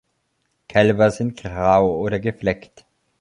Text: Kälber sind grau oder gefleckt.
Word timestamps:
Kälber 0.67 1.11
sind 1.11 1.37
grau 1.37 1.95
oder 1.99 2.19
gefleckt. 2.19 2.87